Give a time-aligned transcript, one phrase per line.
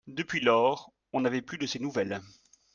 [0.07, 2.21] Depuis lors, on n'avait plus de ses nouvelles.